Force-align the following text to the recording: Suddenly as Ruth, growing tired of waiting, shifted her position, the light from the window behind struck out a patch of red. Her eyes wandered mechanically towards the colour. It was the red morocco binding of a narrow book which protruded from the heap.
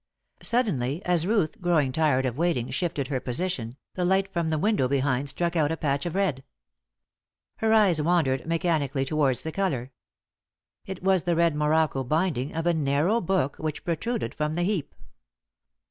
Suddenly 0.41 1.05
as 1.05 1.27
Ruth, 1.27 1.61
growing 1.61 1.91
tired 1.91 2.25
of 2.25 2.35
waiting, 2.35 2.71
shifted 2.71 3.09
her 3.09 3.19
position, 3.19 3.77
the 3.93 4.03
light 4.03 4.27
from 4.33 4.49
the 4.49 4.57
window 4.57 4.87
behind 4.87 5.29
struck 5.29 5.55
out 5.55 5.71
a 5.71 5.77
patch 5.77 6.07
of 6.07 6.15
red. 6.15 6.43
Her 7.57 7.71
eyes 7.71 8.01
wandered 8.01 8.47
mechanically 8.47 9.05
towards 9.05 9.43
the 9.43 9.51
colour. 9.51 9.91
It 10.87 11.03
was 11.03 11.21
the 11.25 11.35
red 11.35 11.55
morocco 11.55 12.03
binding 12.03 12.55
of 12.55 12.65
a 12.65 12.73
narrow 12.73 13.21
book 13.21 13.57
which 13.57 13.83
protruded 13.85 14.33
from 14.33 14.55
the 14.55 14.63
heap. 14.63 14.95